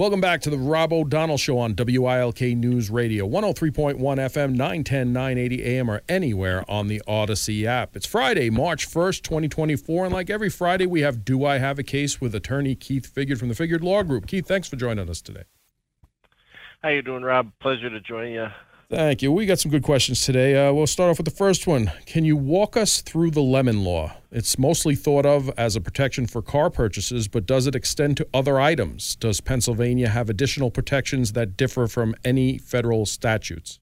[0.00, 5.64] Welcome back to the Rob O'Donnell Show on WILK News Radio, 103.1 FM, 910, 980
[5.64, 7.96] AM, or anywhere on the Audacy app.
[7.96, 11.82] It's Friday, March 1st, 2024, and like every Friday, we have Do I Have a
[11.82, 14.28] Case with attorney Keith Figured from the Figured Law Group.
[14.28, 15.42] Keith, thanks for joining us today.
[16.80, 17.50] How you doing, Rob?
[17.58, 18.46] Pleasure to join you.
[18.90, 19.30] Thank you.
[19.30, 20.56] We got some good questions today.
[20.56, 21.92] Uh, we'll start off with the first one.
[22.06, 24.16] Can you walk us through the lemon law?
[24.30, 28.26] It's mostly thought of as a protection for car purchases, but does it extend to
[28.32, 29.14] other items?
[29.16, 33.78] Does Pennsylvania have additional protections that differ from any federal statutes?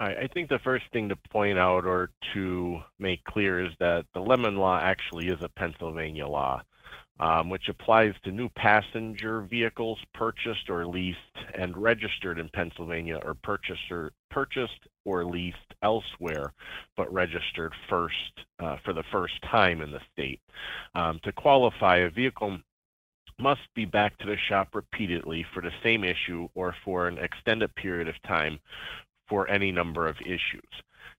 [0.00, 4.20] I think the first thing to point out or to make clear is that the
[4.20, 6.60] lemon law actually is a Pennsylvania law
[7.20, 11.18] um, which applies to new passenger vehicles purchased or leased
[11.54, 16.52] and registered in Pennsylvania or purchased or, purchased or leased elsewhere,
[16.96, 18.14] but registered first
[18.60, 20.40] uh, for the first time in the state.
[20.94, 22.58] Um, to qualify, a vehicle
[23.38, 27.74] must be back to the shop repeatedly for the same issue or for an extended
[27.74, 28.58] period of time
[29.28, 30.70] for any number of issues.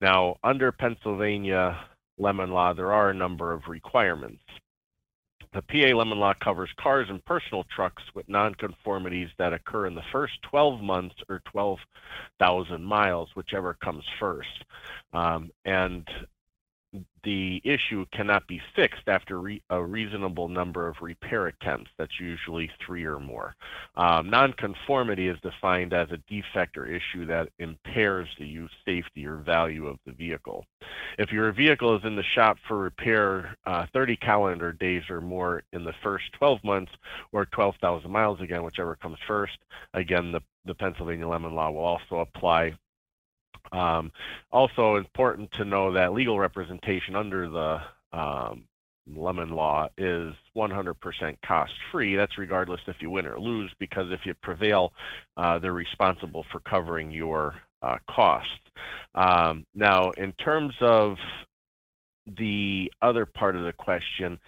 [0.00, 1.78] Now, under Pennsylvania
[2.18, 4.42] lemon law, there are a number of requirements.
[5.52, 10.02] The PA lemon law covers cars and personal trucks with nonconformities that occur in the
[10.12, 14.64] first 12 months or 12,000 miles, whichever comes first.
[15.12, 16.06] Um, and
[17.24, 21.90] the issue cannot be fixed after re- a reasonable number of repair attempts.
[21.98, 23.54] That's usually three or more.
[23.96, 29.36] Um, nonconformity is defined as a defect or issue that impairs the use, safety, or
[29.36, 30.64] value of the vehicle.
[31.18, 35.62] If your vehicle is in the shop for repair uh, 30 calendar days or more
[35.72, 36.92] in the first 12 months
[37.32, 39.58] or 12,000 miles, again, whichever comes first,
[39.94, 42.74] again, the, the Pennsylvania Lemon Law will also apply
[43.72, 44.12] um,
[44.50, 47.80] also important to know that legal representation under the
[48.18, 48.64] um,
[49.16, 50.94] lemon law is 100%
[51.44, 52.16] cost free.
[52.16, 54.92] That's regardless if you win or lose, because if you prevail,
[55.36, 58.50] uh, they're responsible for covering your uh, costs.
[59.14, 61.16] Um, now, in terms of
[62.38, 64.38] the other part of the question,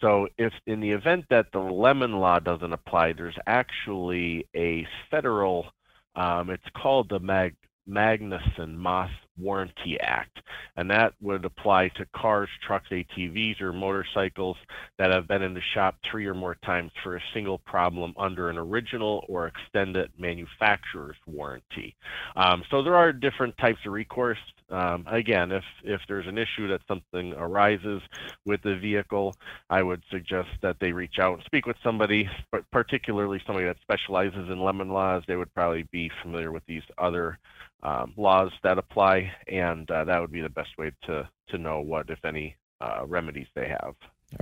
[0.00, 5.66] so if in the event that the lemon law doesn't apply, there's actually a federal,
[6.14, 7.54] um, it's called the Mag
[7.88, 10.40] Magnuson Moss Warranty Act,
[10.76, 14.56] and that would apply to cars, trucks, ATVs, or motorcycles
[14.98, 18.50] that have been in the shop three or more times for a single problem under
[18.50, 21.94] an original or extended manufacturer's warranty.
[22.36, 24.38] Um, so there are different types of recourse.
[24.70, 28.00] Um, again, if if there's an issue that something arises
[28.46, 29.34] with the vehicle,
[29.68, 33.76] I would suggest that they reach out and speak with somebody, but particularly somebody that
[33.82, 35.22] specializes in lemon laws.
[35.26, 37.38] They would probably be familiar with these other
[37.84, 41.80] um, laws that apply, and uh, that would be the best way to to know
[41.80, 43.94] what, if any, uh, remedies they have.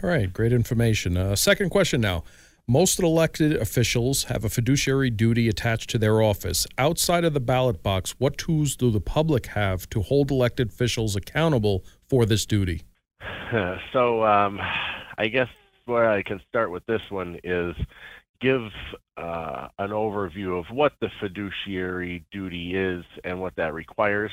[0.03, 1.17] All right, great information.
[1.17, 2.25] Uh, second question now.
[2.69, 6.65] Most elected officials have a fiduciary duty attached to their office.
[6.79, 11.17] Outside of the ballot box, what tools do the public have to hold elected officials
[11.17, 12.83] accountable for this duty?
[13.93, 14.59] So, um,
[15.19, 15.49] I guess
[15.85, 17.75] where I can start with this one is
[18.43, 18.69] give
[19.17, 24.31] uh, an overview of what the fiduciary duty is and what that requires.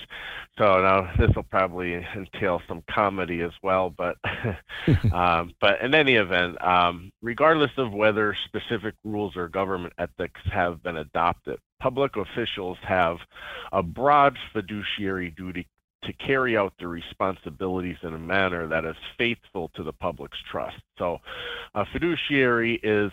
[0.58, 4.18] So now this will probably entail some comedy as well, but
[5.14, 10.81] um, but in any event, um, regardless of whether specific rules or government ethics have
[10.81, 13.18] been adopted, public officials have
[13.72, 15.68] a broad fiduciary duty
[16.03, 20.78] to carry out their responsibilities in a manner that is faithful to the public's trust.
[20.97, 21.18] So,
[21.76, 23.12] a fiduciary is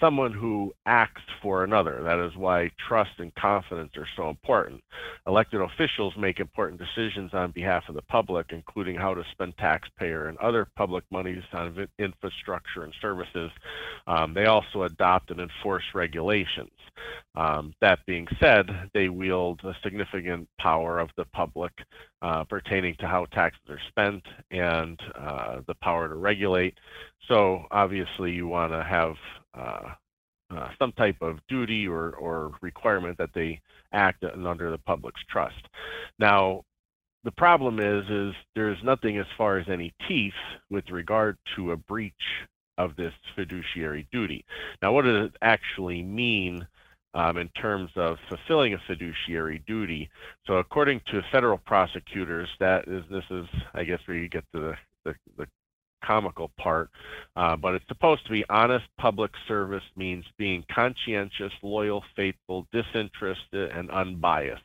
[0.00, 2.02] someone who acts for another.
[2.02, 4.82] That is why trust and confidence are so important.
[5.26, 10.28] Elected officials make important decisions on behalf of the public, including how to spend taxpayer
[10.28, 13.50] and other public monies on infrastructure and services.
[14.06, 16.70] Um, they also adopt and enforce regulations.
[17.34, 21.72] Um, that being said, they wield a significant power of the public
[22.22, 26.78] uh, pertaining to how taxes are spent and uh, the power to regulate.
[27.28, 29.16] So obviously, you want to have
[29.54, 29.94] uh,
[30.56, 33.60] uh, some type of duty or, or requirement that they
[33.92, 35.66] act under the public's trust.
[36.18, 36.64] Now,
[37.24, 40.32] the problem is, is there's nothing as far as any teeth
[40.70, 42.14] with regard to a breach
[42.78, 44.44] of this fiduciary duty.
[44.80, 46.66] Now, what does it actually mean
[47.14, 50.10] um, in terms of fulfilling a fiduciary duty?
[50.46, 54.60] So, according to federal prosecutors, that is, this is, I guess, where you get to
[54.60, 54.74] the,
[55.04, 55.46] the, the
[56.04, 56.90] comical part,
[57.36, 63.70] uh, but it's supposed to be honest public service means being conscientious, loyal, faithful, disinterested,
[63.70, 64.62] and unbiased.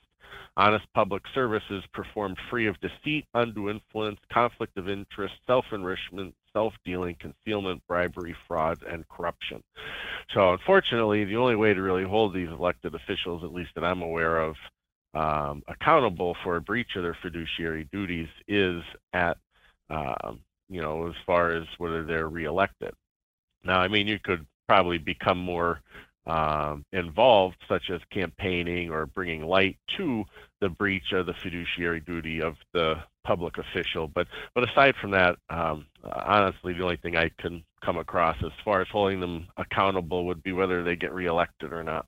[0.58, 6.74] Honest public services performed free of deceit, undue influence, conflict of interest, self enrichment, self
[6.84, 9.64] dealing, concealment, bribery, fraud, and corruption.
[10.34, 14.02] So, unfortunately, the only way to really hold these elected officials, at least that I'm
[14.02, 14.56] aware of,
[15.14, 18.82] um, accountable for a breach of their fiduciary duties is
[19.14, 19.38] at,
[19.90, 20.40] um,
[20.70, 22.94] you know, as far as whether they're reelected.
[23.64, 25.82] Now, I mean, you could probably become more
[26.28, 30.26] um, involved, such as campaigning or bringing light to
[30.62, 34.08] the breach of the fiduciary duty of the public official.
[34.08, 38.52] But but aside from that, um, honestly, the only thing I can come across as
[38.64, 42.06] far as holding them accountable would be whether they get reelected or not.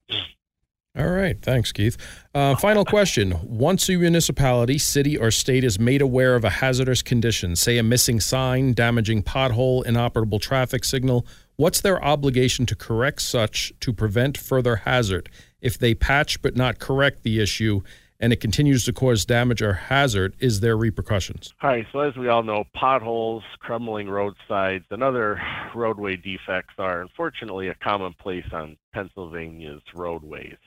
[0.98, 1.40] All right.
[1.40, 1.98] Thanks, Keith.
[2.34, 3.38] Uh, final question.
[3.44, 7.84] Once a municipality, city, or state is made aware of a hazardous condition, say a
[7.84, 14.36] missing sign, damaging pothole, inoperable traffic signal, what's their obligation to correct such to prevent
[14.36, 15.30] further hazard?
[15.62, 17.81] If they patch but not correct the issue,
[18.19, 21.54] and it continues to cause damage or hazard, is there repercussions?
[21.63, 25.42] Right, so as we all know, potholes, crumbling roadsides, and other
[25.74, 30.57] roadway defects are unfortunately a commonplace on Pennsylvania's roadways,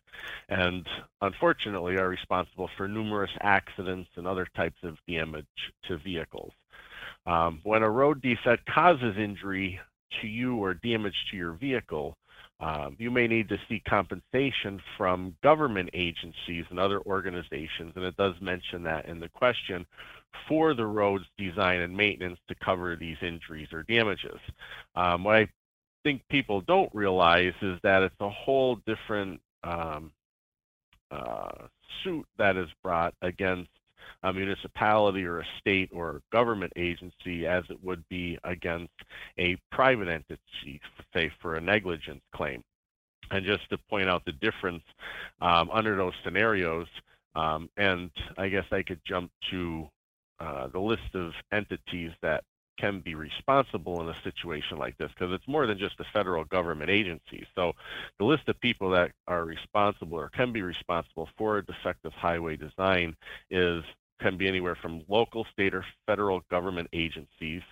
[0.48, 0.86] and
[1.20, 5.46] unfortunately are responsible for numerous accidents and other types of damage
[5.88, 6.52] to vehicles.
[7.26, 9.78] Um, when a road defect causes injury
[10.20, 12.16] to you or damage to your vehicle,
[12.62, 18.16] um, you may need to seek compensation from government agencies and other organizations, and it
[18.16, 19.84] does mention that in the question,
[20.48, 24.38] for the road's design and maintenance to cover these injuries or damages.
[24.94, 25.48] Um, what I
[26.04, 30.12] think people don't realize is that it's a whole different um,
[31.10, 31.66] uh,
[32.04, 33.70] suit that is brought against
[34.22, 38.92] a municipality or a state or a government agency as it would be against
[39.38, 40.80] a private entity,
[41.14, 42.62] say for a negligence claim.
[43.30, 44.84] And just to point out the difference
[45.40, 46.86] um, under those scenarios,
[47.34, 49.88] um, and I guess I could jump to
[50.38, 52.44] uh, the list of entities that
[52.78, 56.44] can be responsible in a situation like this because it's more than just a federal
[56.44, 57.46] government agency.
[57.54, 57.72] So
[58.18, 62.56] the list of people that are responsible or can be responsible for a defective highway
[62.56, 63.16] design
[63.50, 63.82] is
[64.20, 67.62] can be anywhere from local, state, or federal government agencies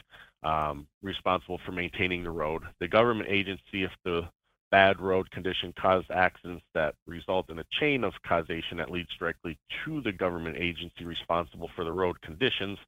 [0.42, 2.62] um, responsible for maintaining the road.
[2.80, 4.22] The government agency, if the
[4.70, 9.58] bad road condition caused accidents that result in a chain of causation that leads directly
[9.84, 12.78] to the government agency responsible for the road conditions.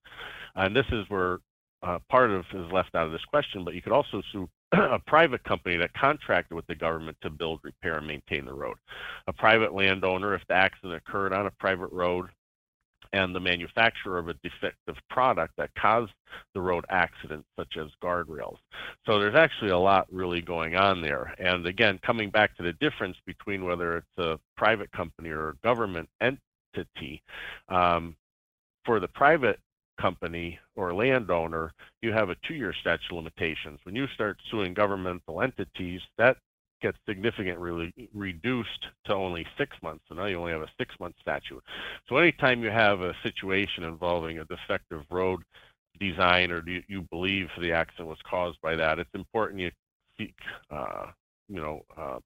[0.55, 1.39] And this is where
[1.83, 4.99] uh, part of is left out of this question, but you could also sue a
[5.07, 8.77] private company that contracted with the government to build, repair, and maintain the road.
[9.27, 12.29] A private landowner, if the accident occurred on a private road,
[13.13, 16.13] and the manufacturer of a defective product that caused
[16.55, 18.57] the road accident, such as guardrails.
[19.07, 21.35] So there's actually a lot really going on there.
[21.39, 25.57] And again, coming back to the difference between whether it's a private company or a
[25.57, 27.23] government entity,
[27.69, 28.17] um,
[28.85, 29.61] for the private
[30.01, 33.81] company or landowner, you have a two-year statute of limitations.
[33.85, 36.37] When you start suing governmental entities, that
[36.83, 40.05] gets significantly reduced to only six months.
[40.09, 41.63] So now you only have a six month statute.
[42.09, 45.43] So anytime you have a situation involving a defective road
[46.01, 49.71] design or do you believe the accident was caused by that, it's important you
[50.19, 50.35] seek,
[50.71, 51.07] uh,
[51.49, 52.19] you know, uh,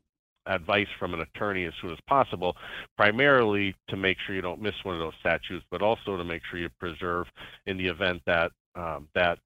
[0.46, 2.56] advice from an attorney as soon as possible,
[2.96, 6.42] primarily to make sure you don't miss one of those statutes, but also to make
[6.50, 7.26] sure you preserve
[7.66, 9.38] in the event that um, that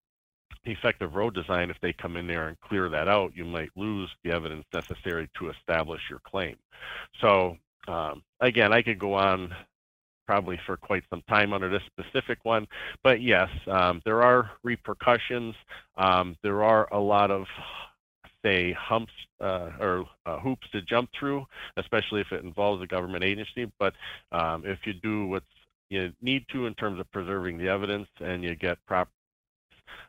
[0.65, 4.11] effective road design, if they come in there and clear that out, you might lose
[4.25, 6.57] the evidence necessary to establish your claim.
[7.21, 7.57] So
[7.89, 9.55] um, again, I could go on
[10.27, 12.67] probably for quite some time under this specific one,
[13.03, 15.55] but yes, um, there are repercussions.
[15.97, 17.47] Um, there are a lot of
[18.45, 21.45] say humps uh, or uh, hoops to jump through,
[21.77, 23.71] especially if it involves a government agency.
[23.79, 23.95] But
[24.33, 25.43] um, if you do what
[25.91, 29.11] you need to in terms of preserving the evidence and you get proper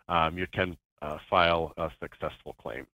[0.08, 2.86] um, you can uh, file a successful claim.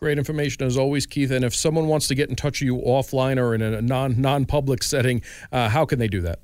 [0.00, 1.30] Great information as always, Keith.
[1.30, 4.20] And if someone wants to get in touch with you offline or in a non
[4.20, 6.40] non public setting, uh, how can they do that?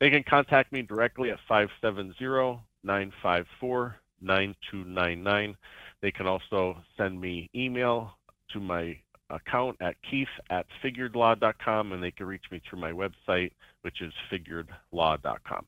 [0.00, 5.56] They can contact me directly at 570 954 9299.
[6.02, 8.12] They can also send me email
[8.52, 8.98] to my
[9.30, 14.12] account at keith at figuredlaw.com and they can reach me through my website, which is
[14.30, 15.66] figuredlaw.com.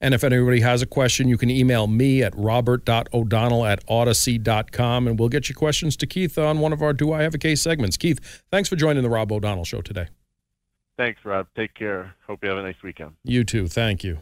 [0.00, 5.18] And if anybody has a question, you can email me at robert.o'donnell at audacy.com and
[5.18, 7.60] we'll get your questions to Keith on one of our Do I Have a Case
[7.60, 7.96] segments.
[7.96, 10.06] Keith, thanks for joining the Rob O'Donnell Show today.
[10.96, 11.46] Thanks, Rob.
[11.56, 12.14] Take care.
[12.26, 13.12] Hope you have a nice weekend.
[13.24, 13.68] You too.
[13.68, 14.18] Thank you.